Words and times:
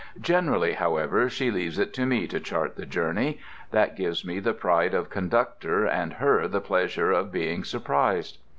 Generally, 0.19 0.73
however, 0.73 1.29
she 1.29 1.51
leaves 1.51 1.77
it 1.77 1.93
to 1.93 2.07
me 2.07 2.25
to 2.25 2.39
chart 2.39 2.75
the 2.75 2.87
journey. 2.87 3.39
That 3.69 3.95
gives 3.95 4.25
me 4.25 4.39
the 4.39 4.55
pride 4.55 4.95
of 4.95 5.11
conductor 5.11 5.85
and 5.85 6.13
her 6.13 6.47
the 6.47 6.59
pleasure 6.59 7.11
of 7.11 7.31
being 7.31 7.63
surprised. 7.63 8.39